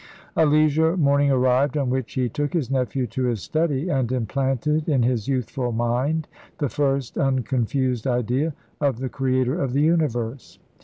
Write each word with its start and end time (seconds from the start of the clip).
A 0.35 0.47
leisure 0.47 0.97
morning 0.97 1.29
arrived, 1.29 1.77
on 1.77 1.91
which 1.91 2.13
he 2.13 2.27
took 2.27 2.53
his 2.53 2.71
nephew 2.71 3.05
to 3.05 3.25
his 3.25 3.43
study, 3.43 3.87
and 3.89 4.11
implanted 4.11 4.89
in 4.89 5.03
his 5.03 5.27
youthful 5.27 5.71
mind 5.71 6.27
the 6.57 6.69
first 6.69 7.19
unconfused 7.19 8.07
idea 8.07 8.55
of 8.79 8.97
the 8.97 9.09
Creator 9.09 9.61
of 9.61 9.73
the 9.73 9.81
universe! 9.83 10.57